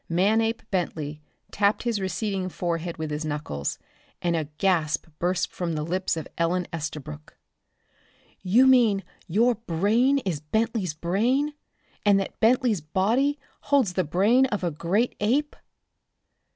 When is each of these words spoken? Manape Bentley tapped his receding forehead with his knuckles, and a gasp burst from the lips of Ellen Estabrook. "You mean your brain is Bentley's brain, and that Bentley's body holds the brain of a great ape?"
Manape 0.09 0.63
Bentley 0.71 1.21
tapped 1.51 1.83
his 1.83 2.01
receding 2.01 2.49
forehead 2.49 2.97
with 2.97 3.11
his 3.11 3.23
knuckles, 3.23 3.77
and 4.19 4.35
a 4.35 4.49
gasp 4.57 5.05
burst 5.19 5.51
from 5.51 5.73
the 5.73 5.83
lips 5.83 6.17
of 6.17 6.27
Ellen 6.39 6.65
Estabrook. 6.73 7.37
"You 8.41 8.65
mean 8.65 9.03
your 9.27 9.53
brain 9.53 10.17
is 10.25 10.39
Bentley's 10.39 10.95
brain, 10.95 11.53
and 12.03 12.19
that 12.19 12.39
Bentley's 12.39 12.81
body 12.81 13.37
holds 13.65 13.93
the 13.93 14.03
brain 14.03 14.47
of 14.47 14.63
a 14.63 14.71
great 14.71 15.13
ape?" 15.19 15.55